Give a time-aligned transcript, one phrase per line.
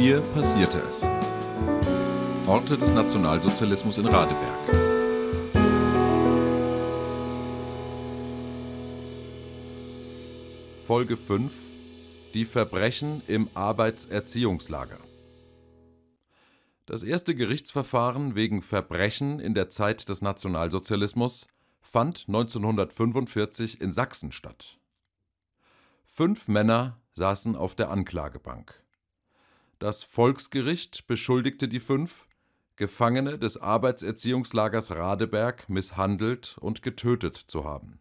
[0.00, 1.06] Hier passierte es.
[2.46, 4.74] Orte des Nationalsozialismus in Radeberg.
[10.86, 11.52] Folge 5
[12.32, 14.96] Die Verbrechen im Arbeitserziehungslager.
[16.86, 21.46] Das erste Gerichtsverfahren wegen Verbrechen in der Zeit des Nationalsozialismus
[21.82, 24.78] fand 1945 in Sachsen statt.
[26.06, 28.82] Fünf Männer saßen auf der Anklagebank.
[29.80, 32.28] Das Volksgericht beschuldigte die fünf,
[32.76, 37.98] Gefangene des Arbeitserziehungslagers Radeberg misshandelt und getötet zu haben.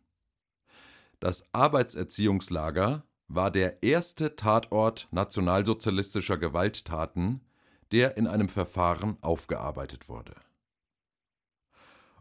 [1.22, 7.40] Das Arbeitserziehungslager war der erste Tatort nationalsozialistischer Gewalttaten,
[7.94, 10.36] der in einem Verfahren aufgearbeitet wurde.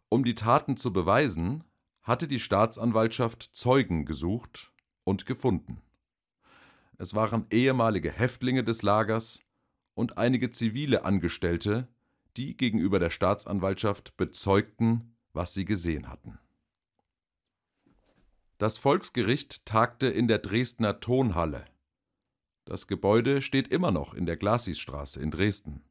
[0.09, 1.65] Um die Taten zu beweisen,
[2.03, 5.83] hatte die Staatsanwaltschaft Zeugen gesucht und gefunden.
[6.97, 9.41] Es waren ehemalige Häftlinge des Lagers
[9.99, 11.89] und einige zivile Angestellte,
[12.37, 16.39] die gegenüber der Staatsanwaltschaft bezeugten, was sie gesehen hatten.
[18.59, 21.65] Das Volksgericht tagte in der Dresdner Tonhalle.
[22.65, 25.83] Das Gebäude steht immer noch in der Glasisstraße in Dresden.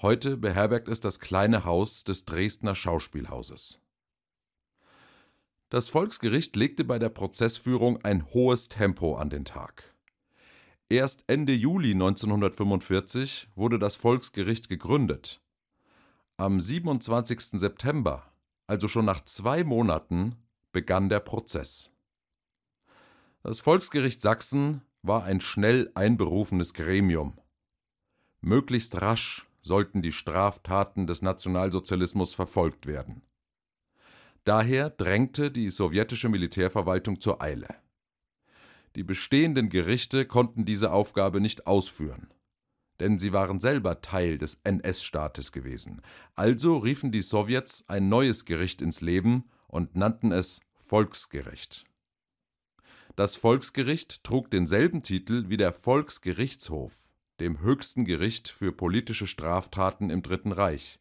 [0.00, 3.80] Heute beherbergt es das kleine Haus des Dresdner Schauspielhauses.
[5.70, 9.92] Das Volksgericht legte bei der Prozessführung ein hohes Tempo an den Tag.
[10.90, 15.42] Erst Ende Juli 1945 wurde das Volksgericht gegründet.
[16.38, 17.60] Am 27.
[17.60, 18.32] September,
[18.66, 20.36] also schon nach zwei Monaten,
[20.72, 21.92] begann der Prozess.
[23.42, 27.38] Das Volksgericht Sachsen war ein schnell einberufenes Gremium.
[28.40, 33.20] Möglichst rasch sollten die Straftaten des Nationalsozialismus verfolgt werden.
[34.44, 37.68] Daher drängte die sowjetische Militärverwaltung zur Eile.
[38.98, 42.34] Die bestehenden Gerichte konnten diese Aufgabe nicht ausführen,
[42.98, 46.02] denn sie waren selber Teil des NS-Staates gewesen.
[46.34, 51.84] Also riefen die Sowjets ein neues Gericht ins Leben und nannten es Volksgericht.
[53.14, 57.08] Das Volksgericht trug denselben Titel wie der Volksgerichtshof,
[57.38, 60.98] dem höchsten Gericht für politische Straftaten im Dritten Reich.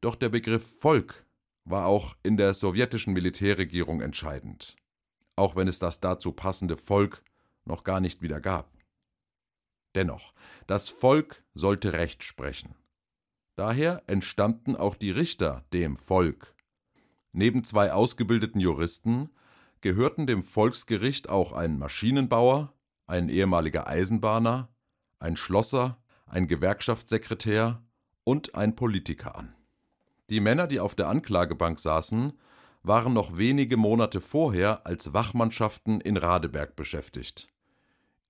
[0.00, 1.26] Doch der Begriff Volk
[1.64, 4.74] war auch in der sowjetischen Militärregierung entscheidend
[5.36, 7.22] auch wenn es das dazu passende Volk
[7.66, 8.70] noch gar nicht wieder gab.
[9.94, 10.34] Dennoch,
[10.66, 12.74] das Volk sollte Recht sprechen.
[13.56, 16.54] Daher entstammten auch die Richter dem Volk.
[17.32, 19.30] Neben zwei ausgebildeten Juristen
[19.80, 22.74] gehörten dem Volksgericht auch ein Maschinenbauer,
[23.06, 24.68] ein ehemaliger Eisenbahner,
[25.18, 27.82] ein Schlosser, ein Gewerkschaftssekretär
[28.24, 29.54] und ein Politiker an.
[30.28, 32.32] Die Männer, die auf der Anklagebank saßen,
[32.82, 37.48] waren noch wenige Monate vorher als Wachmannschaften in Radeberg beschäftigt.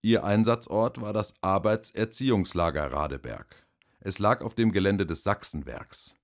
[0.06, 3.66] Ihr Einsatzort war das Arbeitserziehungslager Radeberg.
[3.98, 6.16] Es lag auf dem Gelände des Sachsenwerks.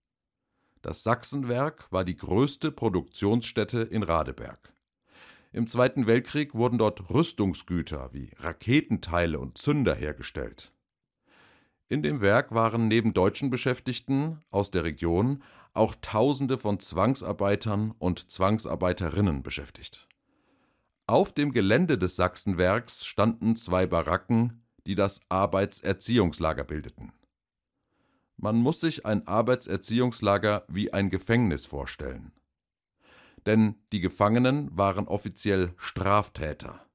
[0.83, 4.73] Das Sachsenwerk war die größte Produktionsstätte in Radeberg.
[5.51, 10.73] Im Zweiten Weltkrieg wurden dort Rüstungsgüter wie Raketenteile und Zünder hergestellt.
[11.89, 15.43] In dem Werk waren neben deutschen Beschäftigten aus der Region
[15.75, 20.07] auch Tausende von Zwangsarbeitern und Zwangsarbeiterinnen beschäftigt.
[21.07, 27.13] Auf dem Gelände des Sachsenwerks standen zwei Baracken, die das Arbeitserziehungslager bildeten.
[28.37, 32.33] Man muss sich ein Arbeitserziehungslager wie ein Gefängnis vorstellen.
[33.47, 36.87] Denn die Gefangenen waren offiziell Straftäter.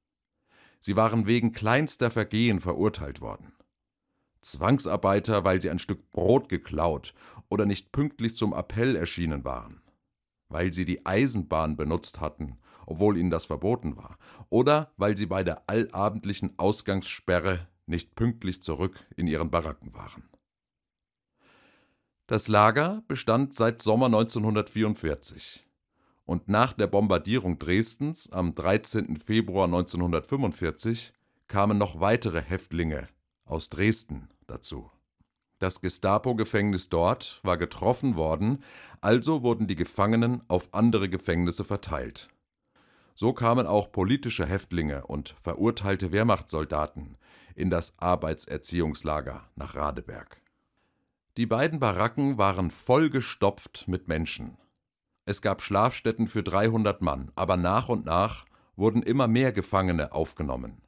[0.79, 3.53] Sie waren wegen kleinster Vergehen verurteilt worden.
[4.41, 7.13] Zwangsarbeiter, weil sie ein Stück Brot geklaut
[7.50, 9.81] oder nicht pünktlich zum Appell erschienen waren,
[10.47, 14.17] weil sie die Eisenbahn benutzt hatten, obwohl ihnen das verboten war,
[14.49, 20.23] oder weil sie bei der allabendlichen Ausgangssperre nicht pünktlich zurück in ihren Baracken waren.
[22.25, 25.65] Das Lager bestand seit Sommer 1944
[26.25, 29.17] und nach der Bombardierung Dresdens am 13.
[29.17, 31.13] Februar 1945
[31.47, 33.07] kamen noch weitere Häftlinge
[33.45, 34.91] aus Dresden dazu.
[35.59, 38.63] Das Gestapo-Gefängnis dort war getroffen worden,
[39.01, 42.29] also wurden die Gefangenen auf andere Gefängnisse verteilt.
[43.19, 47.17] So kamen auch politische Häftlinge und verurteilte Wehrmachtssoldaten
[47.55, 50.39] in das Arbeitserziehungslager nach Radeberg.
[51.35, 54.59] Die beiden Baracken waren vollgestopft mit Menschen.
[55.25, 60.83] Es gab Schlafstätten für 300 Mann, aber nach und nach wurden immer mehr Gefangene aufgenommen.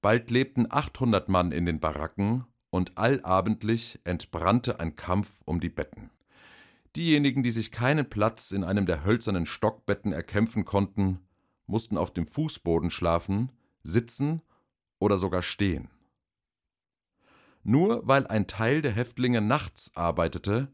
[0.00, 6.08] Bald lebten 800 Mann in den Baracken und allabendlich entbrannte ein Kampf um die Betten.
[6.96, 11.20] Diejenigen, die sich keinen Platz in einem der hölzernen Stockbetten erkämpfen konnten,
[11.66, 13.52] mussten auf dem Fußboden schlafen,
[13.82, 14.42] sitzen
[14.98, 15.90] oder sogar stehen.
[17.62, 20.68] Nur weil ein Teil der Häftlinge nachts arbeitete,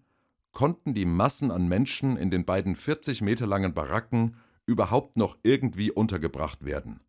[0.52, 4.36] konnten die Massen an Menschen in den beiden 40 Meter langen Baracken
[4.66, 7.00] überhaupt noch irgendwie untergebracht werden,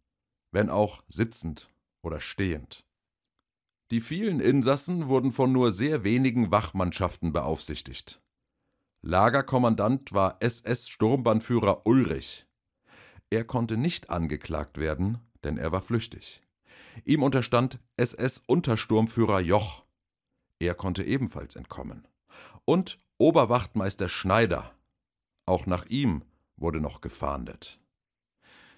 [0.52, 1.70] wenn auch sitzend
[2.02, 2.86] oder stehend.
[3.92, 8.22] Die vielen Insassen wurden von nur sehr wenigen Wachmannschaften beaufsichtigt.
[9.02, 12.48] Lagerkommandant war SS-Sturmbannführer Ulrich.
[13.34, 16.44] Er konnte nicht angeklagt werden, denn er war flüchtig.
[17.04, 19.86] Ihm unterstand SS-Untersturmführer Joch.
[20.60, 22.08] Er konnte ebenfalls entkommen.
[22.64, 24.76] Und Oberwachtmeister Schneider.
[25.48, 26.24] Auch nach ihm
[26.58, 27.80] wurde noch gefahndet.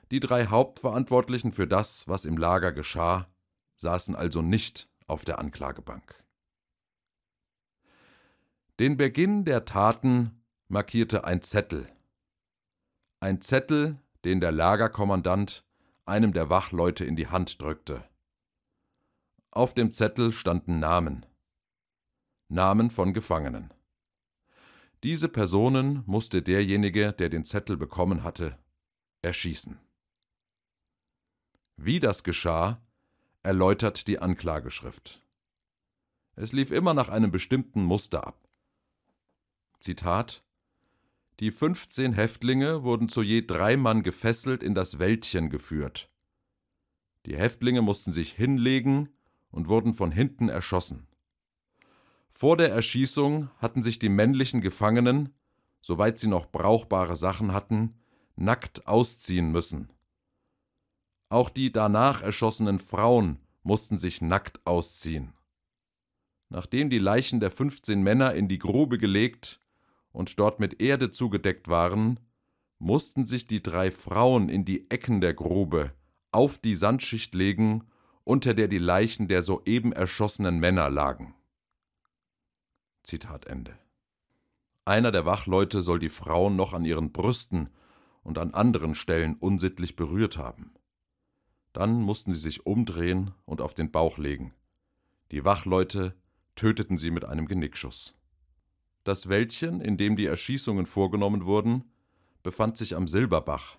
[0.10, 3.28] Die drei Hauptverantwortlichen für das, was im Lager geschah,
[3.76, 6.24] saßen also nicht auf der Anklagebank.
[8.80, 11.90] Den Beginn der Taten markierte ein Zettel.
[13.20, 15.64] Ein Zettel, den der Lagerkommandant
[16.06, 18.08] einem der Wachleute in die Hand drückte.
[19.52, 21.26] Auf dem Zettel standen Namen.
[22.48, 23.74] Namen von Gefangenen.
[25.04, 28.58] Diese Personen musste derjenige, der den Zettel bekommen hatte,
[29.22, 29.80] erschießen.
[31.78, 32.80] Wie das geschah,
[33.44, 35.22] erläutert die Anklageschrift.
[36.36, 38.48] Es lief immer nach einem bestimmten Muster ab.
[39.80, 40.45] Zitat
[41.42, 46.10] Die 15 Häftlinge wurden zu je drei Mann gefesselt in das Wäldchen geführt.
[47.26, 49.10] Die Häftlinge mussten sich hinlegen
[49.50, 51.08] und wurden von hinten erschossen.
[52.30, 55.34] Vor der Erschießung hatten sich die männlichen Gefangenen,
[55.82, 57.96] soweit sie noch brauchbare Sachen hatten,
[58.38, 59.92] nackt ausziehen müssen.
[61.28, 65.34] Auch die danach erschossenen Frauen mussten sich nackt ausziehen.
[66.50, 69.60] Nachdem die Leichen der 15 Männer in die Grube gelegt
[70.16, 72.20] und dort mit Erde zugedeckt waren,
[72.80, 75.94] mussten sich die drei Frauen in die Ecken der Grube
[76.32, 77.84] auf die Sandschicht legen,
[78.24, 81.36] unter der die Leichen der soeben erschossenen Männer lagen.
[83.04, 83.78] Zitat Ende.
[84.86, 87.70] Einer der Wachleute soll die Frauen noch an ihren Brüsten
[88.24, 90.74] und an anderen Stellen unsittlich berührt haben.
[91.74, 94.54] Dann mussten sie sich umdrehen und auf den Bauch legen.
[95.32, 96.16] Die Wachleute
[96.56, 98.16] töteten sie mit einem Genickschuss.
[99.06, 101.84] Das Wäldchen, in dem die Erschießungen vorgenommen wurden,
[102.42, 103.78] befand sich am Silberbach,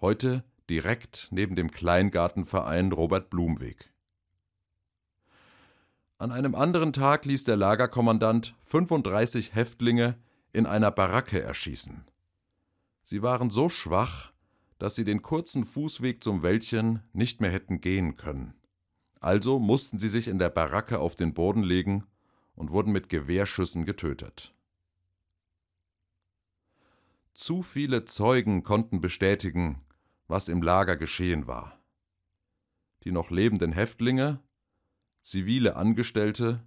[0.00, 3.92] heute direkt neben dem Kleingartenverein Robert Blumweg.
[6.18, 10.18] An einem anderen Tag ließ der Lagerkommandant 35 Häftlinge
[10.52, 12.04] in einer Baracke erschießen.
[13.04, 14.32] Sie waren so schwach,
[14.80, 18.54] dass sie den kurzen Fußweg zum Wäldchen nicht mehr hätten gehen können.
[19.20, 22.02] Also mussten sie sich in der Baracke auf den Boden legen
[22.58, 24.52] und wurden mit Gewehrschüssen getötet.
[27.32, 29.80] Zu viele Zeugen konnten bestätigen,
[30.26, 31.78] was im Lager geschehen war.
[33.04, 34.42] Die noch lebenden Häftlinge,
[35.22, 36.66] zivile Angestellte,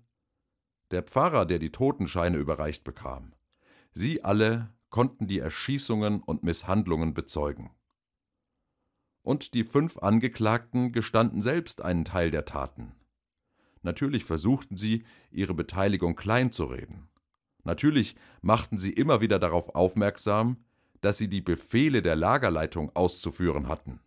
[0.91, 3.33] der Pfarrer, der die Totenscheine überreicht bekam,
[3.91, 7.71] sie alle konnten die Erschießungen und Misshandlungen bezeugen.
[9.23, 12.95] Und die fünf Angeklagten gestanden selbst einen Teil der Taten.
[13.81, 17.09] Natürlich versuchten sie, ihre Beteiligung kleinzureden.
[17.63, 20.57] Natürlich machten sie immer wieder darauf aufmerksam,
[21.01, 23.99] dass sie die Befehle der Lagerleitung auszuführen hatten.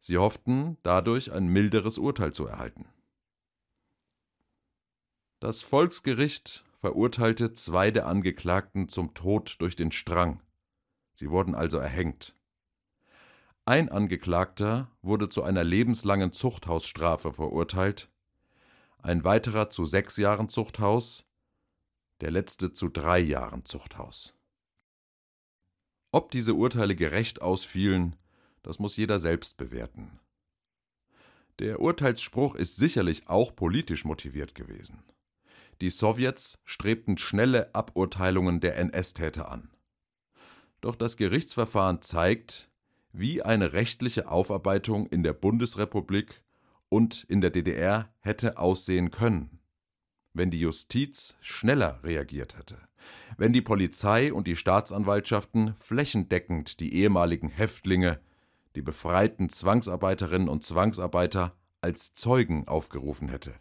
[0.00, 2.86] Sie hofften, dadurch ein milderes Urteil zu erhalten.
[5.40, 10.42] Das Volksgericht verurteilte zwei der Angeklagten zum Tod durch den Strang.
[11.14, 12.36] Sie wurden also erhängt.
[13.64, 18.10] Ein Angeklagter wurde zu einer lebenslangen Zuchthausstrafe verurteilt,
[19.04, 21.26] ein weiterer zu sechs Jahren Zuchthaus,
[22.22, 24.34] der letzte zu drei Jahren Zuchthaus.
[26.10, 28.16] Ob diese Urteile gerecht ausfielen,
[28.62, 30.20] das muss jeder selbst bewerten.
[31.58, 35.04] Der Urteilsspruch ist sicherlich auch politisch motiviert gewesen.
[35.82, 39.70] Die Sowjets strebten schnelle Aburteilungen der NS-Täter an.
[40.80, 42.70] Doch das Gerichtsverfahren zeigt,
[43.12, 46.42] wie eine rechtliche Aufarbeitung in der Bundesrepublik
[46.88, 49.60] und in der DDR hätte aussehen können,
[50.32, 52.78] wenn die Justiz schneller reagiert hätte,
[53.36, 58.20] wenn die Polizei und die Staatsanwaltschaften flächendeckend die ehemaligen Häftlinge,
[58.74, 63.54] die befreiten Zwangsarbeiterinnen und Zwangsarbeiter als Zeugen aufgerufen hätte,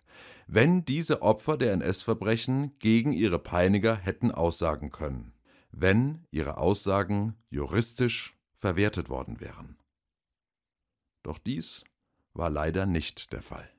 [0.48, 5.34] wenn diese Opfer der NS-Verbrechen gegen ihre Peiniger hätten aussagen können,
[5.72, 9.78] wenn ihre Aussagen juristisch verwertet worden wären.
[11.22, 11.84] Doch dies
[12.34, 13.73] war leider nicht der Fall.